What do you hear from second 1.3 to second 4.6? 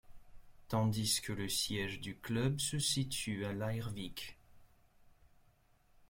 le siège du club se situe à Leirvík.